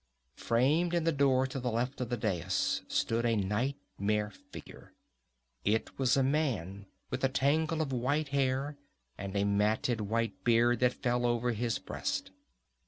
Framed 0.37 0.95
in 0.95 1.03
the 1.03 1.11
door 1.11 1.45
to 1.45 1.59
the 1.59 1.69
left 1.69 2.01
of 2.01 2.09
the 2.09 2.17
dais 2.17 2.81
stood 2.87 3.23
a 3.23 3.35
nightmare 3.35 4.31
figure. 4.49 4.93
It 5.63 5.99
was 5.99 6.17
a 6.17 6.23
man, 6.23 6.87
with 7.11 7.23
a 7.23 7.29
tangle 7.29 7.83
of 7.83 7.93
white 7.93 8.29
hair 8.29 8.79
and 9.15 9.35
a 9.35 9.43
matted 9.43 10.01
white 10.01 10.43
beard 10.43 10.79
that 10.79 10.93
fell 11.03 11.23
over 11.23 11.51
his 11.51 11.77
breast. 11.77 12.31